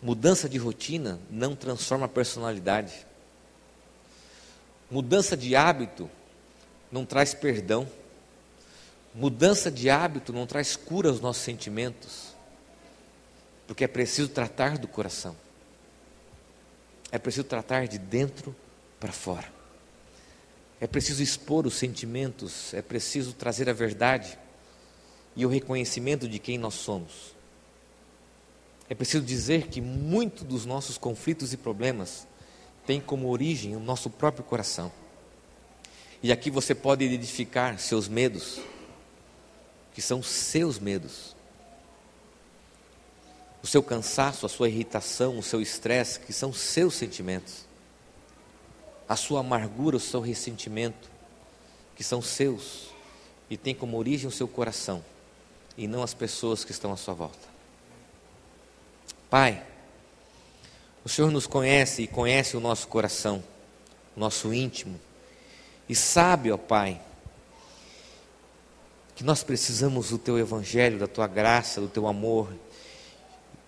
[0.00, 3.06] Mudança de rotina não transforma a personalidade.
[4.90, 6.08] Mudança de hábito
[6.90, 7.88] não traz perdão.
[9.14, 12.34] Mudança de hábito não traz cura aos nossos sentimentos.
[13.66, 15.36] Porque é preciso tratar do coração.
[17.10, 18.54] É preciso tratar de dentro
[19.00, 19.56] para fora.
[20.80, 24.38] É preciso expor os sentimentos, é preciso trazer a verdade
[25.34, 27.34] e o reconhecimento de quem nós somos.
[28.88, 32.26] É preciso dizer que muito dos nossos conflitos e problemas
[32.86, 34.92] tem como origem o nosso próprio coração.
[36.26, 38.58] E aqui você pode identificar seus medos,
[39.94, 41.36] que são seus medos
[43.62, 47.64] o seu cansaço, a sua irritação, o seu estresse, que são seus sentimentos,
[49.08, 51.08] a sua amargura, o seu ressentimento,
[51.94, 52.88] que são seus
[53.48, 55.04] e tem como origem o seu coração
[55.78, 57.48] e não as pessoas que estão à sua volta.
[59.30, 59.64] Pai,
[61.04, 63.44] o Senhor nos conhece e conhece o nosso coração,
[64.16, 65.00] o nosso íntimo,
[65.88, 67.00] e sabe, ó Pai,
[69.14, 72.52] que nós precisamos do Teu Evangelho, da Tua graça, do Teu amor,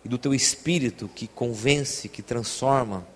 [0.04, 3.06] e do teu espírito que convence, que transforma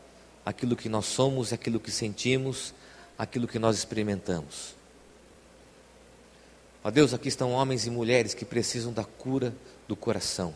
[0.44, 2.74] aquilo que nós somos, aquilo que sentimos,
[3.16, 4.74] aquilo que nós experimentamos.
[6.84, 9.54] Ó Deus, aqui estão homens e mulheres que precisam da cura
[9.86, 10.54] do coração,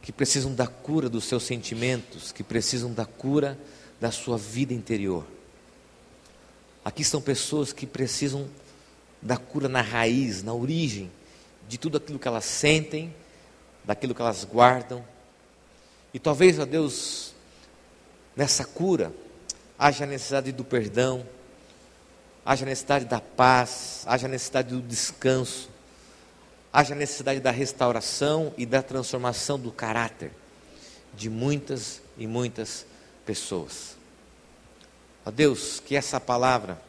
[0.00, 3.58] que precisam da cura dos seus sentimentos, que precisam da cura
[4.00, 5.26] da sua vida interior.
[6.86, 8.48] Aqui estão pessoas que precisam
[9.20, 11.10] da cura na raiz, na origem
[11.68, 13.12] de tudo aquilo que elas sentem,
[13.84, 15.04] daquilo que elas guardam.
[16.14, 17.34] E talvez, ó Deus,
[18.36, 19.12] nessa cura,
[19.76, 21.26] haja necessidade do perdão,
[22.44, 25.68] haja necessidade da paz, haja necessidade do descanso,
[26.72, 30.30] haja necessidade da restauração e da transformação do caráter
[31.12, 32.86] de muitas e muitas
[33.24, 33.95] pessoas.
[35.26, 36.80] Ó Deus, que essa palavra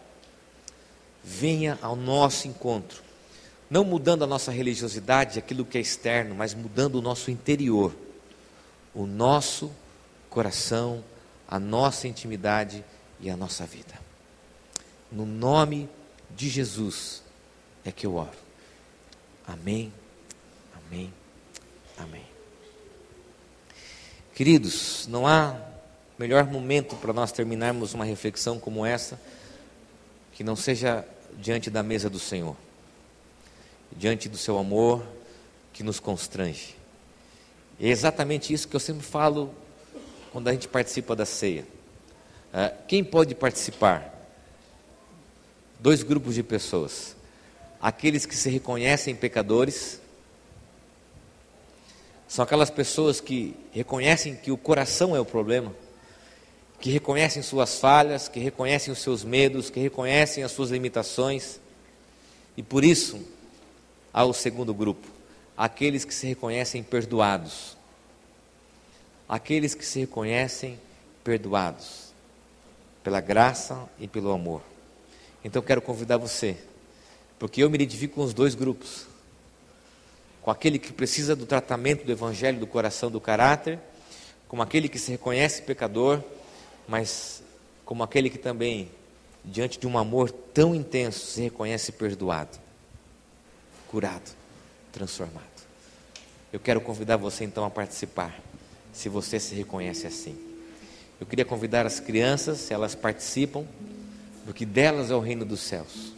[1.21, 3.07] venha ao nosso encontro
[3.69, 7.95] não mudando a nossa religiosidade, aquilo que é externo, mas mudando o nosso interior,
[8.93, 9.71] o nosso
[10.29, 11.03] coração,
[11.47, 12.83] a nossa intimidade
[13.19, 13.93] e a nossa vida.
[15.11, 15.89] No nome
[16.29, 17.23] de Jesus
[17.83, 18.37] é que eu oro.
[19.45, 19.93] Amém,
[20.73, 21.13] amém,
[21.97, 22.25] amém.
[24.33, 25.59] Queridos, não há
[26.17, 29.19] melhor momento para nós terminarmos uma reflexão como essa
[30.33, 31.05] que não seja
[31.37, 32.55] diante da mesa do Senhor
[33.95, 35.03] diante do seu amor
[35.73, 36.75] que nos constrange.
[37.79, 39.53] É exatamente isso que eu sempre falo
[40.31, 41.65] quando a gente participa da ceia.
[42.53, 44.13] É, quem pode participar?
[45.79, 47.15] Dois grupos de pessoas.
[47.79, 50.01] Aqueles que se reconhecem pecadores,
[52.27, 55.73] são aquelas pessoas que reconhecem que o coração é o problema,
[56.79, 61.59] que reconhecem suas falhas, que reconhecem os seus medos, que reconhecem as suas limitações,
[62.55, 63.19] e por isso
[64.13, 65.07] ao segundo grupo,
[65.55, 67.77] aqueles que se reconhecem perdoados.
[69.29, 70.79] Aqueles que se reconhecem
[71.23, 72.13] perdoados
[73.03, 74.61] pela graça e pelo amor.
[75.43, 76.57] Então quero convidar você,
[77.37, 79.05] porque eu me identifico com os dois grupos.
[80.41, 83.79] Com aquele que precisa do tratamento do evangelho do coração, do caráter,
[84.47, 86.23] como aquele que se reconhece pecador,
[86.87, 87.43] mas
[87.85, 88.89] como aquele que também,
[89.43, 92.57] diante de um amor tão intenso, se reconhece perdoado,
[93.87, 94.31] curado,
[94.91, 95.45] transformado.
[96.51, 98.39] Eu quero convidar você então a participar,
[98.93, 100.37] se você se reconhece assim.
[101.19, 103.65] Eu queria convidar as crianças, se elas participam,
[104.45, 106.13] porque delas é o reino dos céus.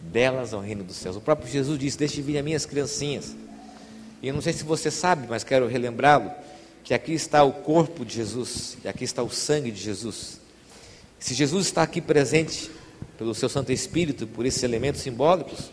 [0.00, 1.16] Delas é o reino dos céus.
[1.16, 3.34] O próprio Jesus disse: Deixe vir as minhas criancinhas.
[4.20, 6.30] E eu não sei se você sabe, mas quero relembrá-lo,
[6.84, 10.38] que aqui está o corpo de Jesus, e aqui está o sangue de Jesus.
[11.18, 12.70] Se Jesus está aqui presente
[13.16, 15.70] pelo seu Santo Espírito, por esses elementos simbólicos,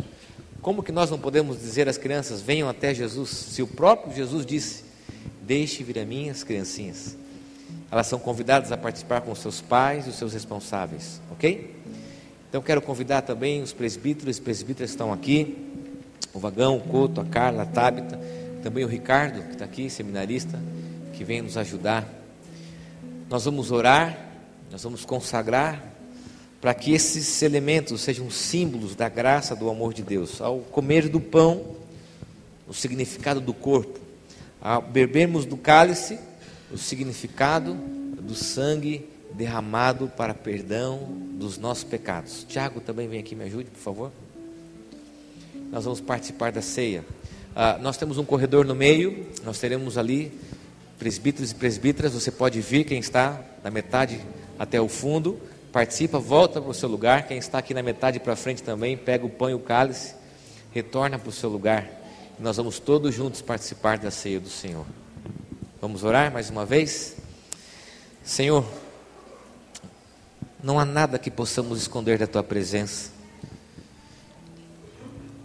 [0.61, 4.45] como que nós não podemos dizer às crianças, venham até Jesus, se o próprio Jesus
[4.45, 4.85] disse,
[5.41, 7.17] deixe vir a mim as criancinhas.
[7.91, 11.75] Elas são convidadas a participar com os seus pais e os seus responsáveis, ok?
[12.47, 15.57] Então quero convidar também os presbíteros presbíteras que estão aqui,
[16.33, 18.17] o Vagão, o Couto, a Carla, a Tábita,
[18.63, 20.57] também o Ricardo, que está aqui, seminarista,
[21.21, 22.11] que vem nos ajudar.
[23.29, 24.17] Nós vamos orar,
[24.71, 25.93] nós vamos consagrar
[26.59, 30.41] para que esses elementos sejam símbolos da graça, do amor de Deus.
[30.41, 31.75] Ao comer do pão,
[32.67, 33.99] o significado do corpo,
[34.59, 36.17] ao bebermos do cálice,
[36.71, 37.75] o significado
[38.19, 42.47] do sangue derramado para perdão dos nossos pecados.
[42.49, 44.11] Tiago também vem aqui, me ajude, por favor.
[45.71, 47.05] Nós vamos participar da ceia.
[47.55, 50.31] Ah, nós temos um corredor no meio, nós teremos ali
[51.01, 52.13] presbíteros e presbíteras.
[52.13, 54.21] Você pode vir, quem está da metade
[54.59, 55.41] até o fundo,
[55.71, 57.27] participa, volta para o seu lugar.
[57.27, 60.13] Quem está aqui na metade para frente também, pega o pão e o cálice,
[60.71, 61.89] retorna para o seu lugar.
[62.37, 64.85] Nós vamos todos juntos participar da ceia do Senhor.
[65.81, 67.15] Vamos orar mais uma vez?
[68.23, 68.63] Senhor,
[70.61, 73.09] não há nada que possamos esconder da tua presença.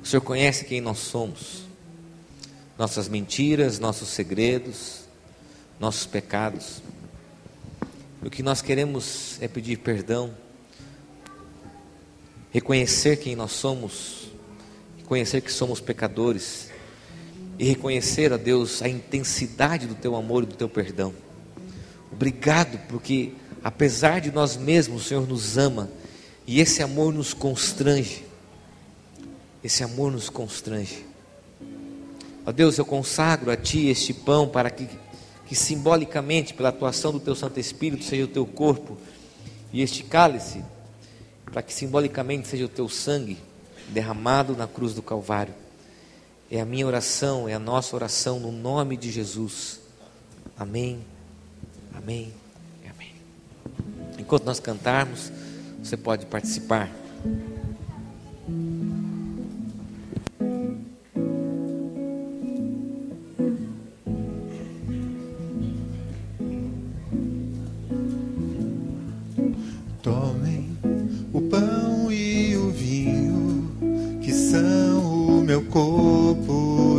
[0.03, 1.63] O Senhor conhece quem nós somos,
[2.79, 5.06] nossas mentiras, nossos segredos,
[5.79, 6.83] nossos pecados.
[8.23, 10.35] O que nós queremos é pedir perdão,
[12.51, 14.31] reconhecer quem nós somos,
[14.99, 16.71] reconhecer que somos pecadores
[17.59, 21.15] e reconhecer a Deus a intensidade do teu amor e do teu perdão.
[22.11, 25.91] Obrigado, porque apesar de nós mesmos, o Senhor nos ama
[26.47, 28.25] e esse amor nos constrange.
[29.63, 31.05] Esse amor nos constrange.
[32.45, 34.89] Ó Deus, eu consagro a Ti este pão para que,
[35.47, 38.99] que simbolicamente, pela atuação do Teu Santo Espírito, seja o Teu corpo,
[39.73, 40.65] e este cálice,
[41.53, 43.39] para que simbolicamente seja o Teu sangue
[43.89, 45.55] derramado na cruz do Calvário.
[46.51, 49.81] É a minha oração, é a nossa oração no nome de Jesus.
[50.59, 51.01] Amém.
[51.95, 52.33] Amém.
[52.89, 53.15] Amém.
[54.19, 55.33] Enquanto nós cantarmos,
[55.83, 56.91] você pode participar.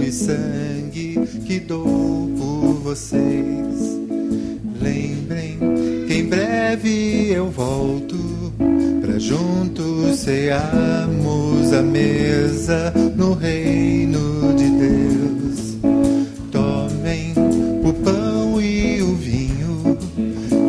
[0.08, 4.00] e sangue que dou por vocês.
[4.82, 5.60] Lembrem
[6.08, 8.16] que em breve eu volto
[9.02, 15.78] para juntos cearmos a mesa no reino de Deus.
[16.54, 17.34] Tomem
[17.84, 19.98] o pão e o vinho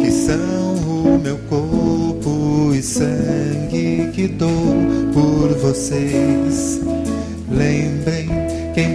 [0.01, 4.75] que são o meu corpo e sangue que dou
[5.13, 6.78] por vocês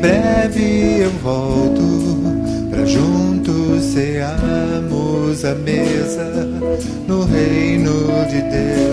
[0.04, 2.20] breve eu volto
[2.70, 6.26] para juntos seamos a mesa
[7.08, 8.93] no reino de Deus.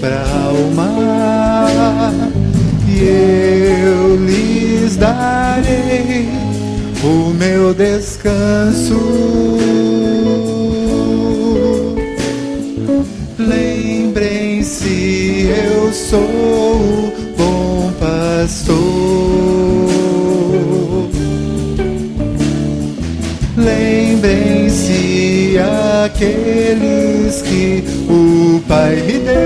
[0.00, 2.10] para alma,
[2.88, 6.28] e eu lhes darei
[7.02, 8.96] o meu descanso.
[13.38, 18.78] Lembrem-se, eu sou o bom pastor.
[23.56, 25.56] Lembrem-se
[26.04, 28.27] aqueles que o
[28.68, 29.38] Pai me deu.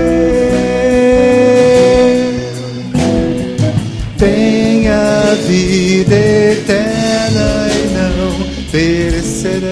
[4.17, 8.33] Tenha vida eterna e não
[8.69, 9.63] perecerão.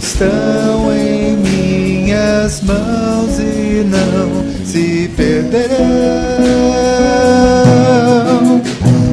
[0.00, 5.70] Estão em minhas mãos e não se perderão.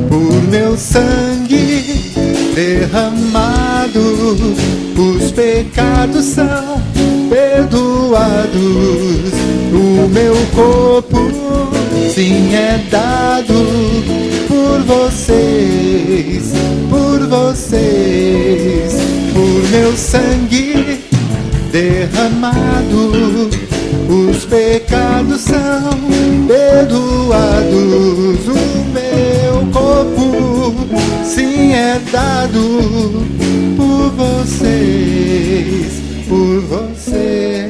[0.09, 2.11] Por meu sangue
[2.55, 3.99] derramado,
[5.37, 6.81] pecados são
[7.29, 8.57] perdoados.
[9.71, 11.29] O meu corpo
[12.11, 13.53] sim é dado
[14.47, 16.53] por vocês,
[16.89, 18.93] por vocês,
[19.31, 21.03] por meu sangue
[21.71, 23.47] derramado.
[24.09, 25.91] Os pecados são
[26.47, 27.77] perdoados.
[28.47, 28.96] O
[31.77, 33.23] é dado
[33.77, 37.66] por vocês, por vocês.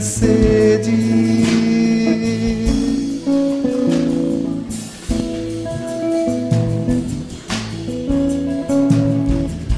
[0.00, 0.90] Sede.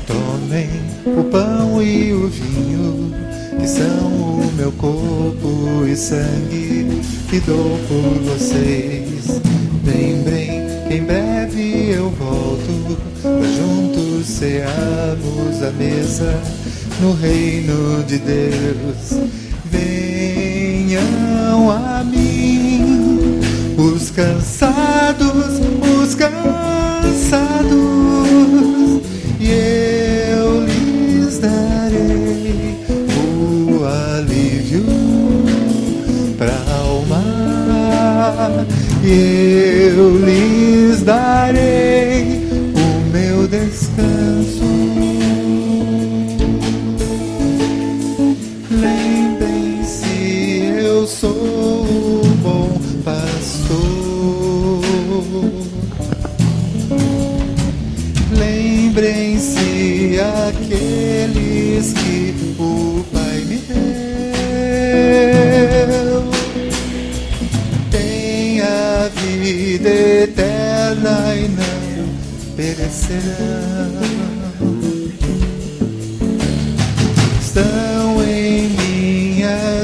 [0.06, 0.68] Tomem
[1.06, 3.12] o pão e o vinho,
[3.60, 9.40] que são o meu corpo e sangue, que dou por vocês.
[9.84, 16.40] Lembrem que em breve eu volto, pra juntos cearmos a mesa
[17.00, 19.35] no reino de Deus.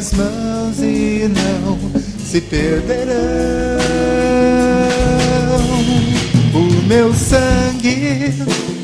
[0.03, 1.79] Minhas mãos e não
[2.19, 3.13] se perderão.
[6.53, 8.35] O meu sangue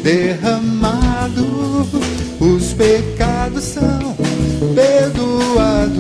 [0.03, 1.87] derramado,
[2.39, 4.17] os pecados são
[4.75, 5.99] perdoados.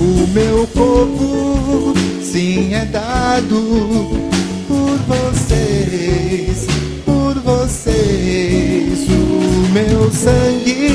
[0.00, 4.30] O meu corpo sim é dado
[4.66, 6.66] por vocês,
[7.04, 9.06] por vocês.
[9.08, 10.92] O meu sangue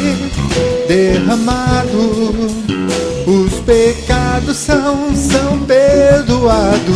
[0.88, 2.67] derramado,
[3.68, 6.88] pecados são, são perdoados.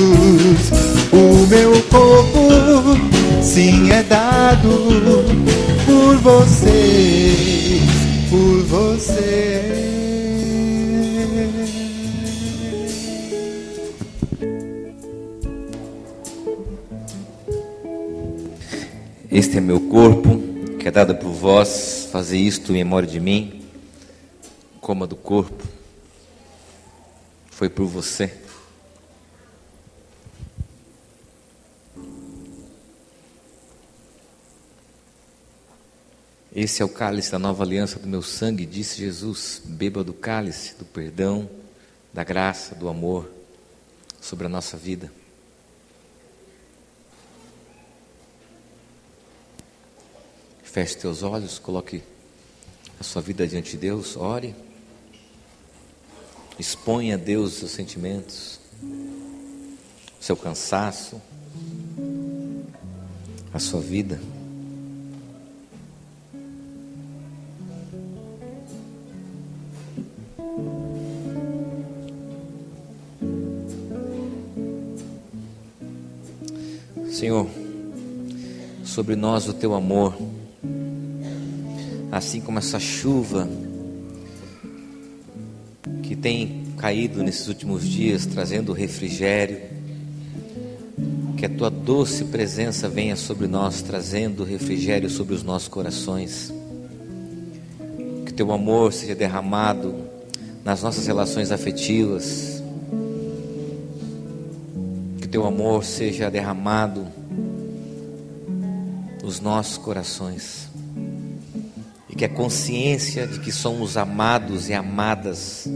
[1.11, 2.47] O meu corpo,
[3.43, 4.69] sim, é dado
[5.85, 7.81] por você,
[8.29, 9.81] por você.
[19.29, 20.41] Este é meu corpo,
[20.79, 23.61] que é dado por vós, fazer isto em memória de mim,
[24.79, 25.80] coma do corpo.
[27.61, 28.35] Foi por você.
[36.55, 39.61] Esse é o cálice da nova aliança do meu sangue, disse Jesus.
[39.63, 41.47] Beba do cálice do perdão,
[42.11, 43.29] da graça, do amor
[44.19, 45.13] sobre a nossa vida.
[50.63, 52.01] Feche teus olhos, coloque
[52.99, 54.70] a sua vida diante de Deus, ore.
[56.61, 58.59] Exponha a Deus os seus sentimentos,
[60.19, 61.19] seu cansaço,
[63.51, 64.21] a sua vida.
[77.11, 77.49] Senhor,
[78.85, 80.15] sobre nós o teu amor
[82.11, 83.49] assim como essa chuva
[86.21, 89.59] tem caído nesses últimos dias, trazendo refrigério,
[91.37, 96.53] que a tua doce presença venha sobre nós, trazendo refrigério sobre os nossos corações,
[98.25, 99.95] que teu amor seja derramado
[100.63, 102.61] nas nossas relações afetivas,
[105.19, 107.07] que teu amor seja derramado
[109.23, 110.69] nos nossos corações.
[112.21, 115.67] Que a consciência de que somos amados e amadas,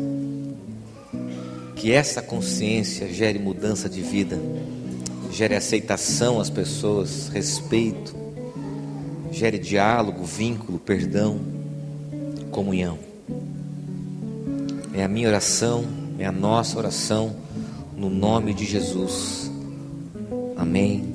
[1.85, 4.39] que essa consciência gere mudança de vida,
[5.31, 8.15] gere aceitação às pessoas, respeito,
[9.31, 11.39] gere diálogo, vínculo, perdão,
[12.49, 12.97] comunhão.
[14.95, 15.85] É a minha oração,
[16.17, 17.35] é a nossa oração,
[17.95, 19.51] no nome de Jesus.
[20.57, 21.14] Amém